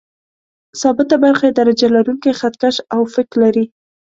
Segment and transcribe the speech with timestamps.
[0.81, 3.65] ثابته برخه یې درجه لرونکی خط کش او فک لري.